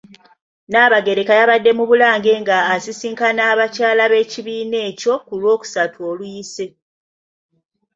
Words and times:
Nnaabagereka 0.67 1.31
yabadde 1.39 1.71
mu 1.77 1.83
Bulange 1.89 2.31
nga 2.41 2.57
asisinkana 2.75 3.41
abakyala 3.51 4.03
b'ekibiina 4.11 4.77
ekyo 4.89 5.13
ku 5.27 5.33
lwokusatu 5.41 5.97
oluyise. 6.09 6.65